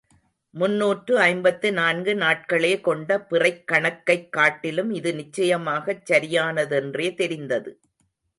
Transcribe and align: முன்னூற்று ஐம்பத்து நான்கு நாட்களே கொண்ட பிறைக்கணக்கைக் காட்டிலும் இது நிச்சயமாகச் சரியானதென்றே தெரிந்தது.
முன்னூற்று 0.53 1.19
ஐம்பத்து 1.19 1.73
நான்கு 1.73 2.13
நாட்களே 2.13 2.81
கொண்ட 2.81 3.17
பிறைக்கணக்கைக் 3.29 4.29
காட்டிலும் 4.29 4.91
இது 4.91 5.13
நிச்சயமாகச் 5.13 6.03
சரியானதென்றே 6.11 7.15
தெரிந்தது. 7.15 7.73